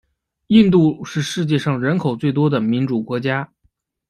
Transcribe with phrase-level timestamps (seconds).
[0.47, 3.47] 印度是世界上人口最多的民主国家。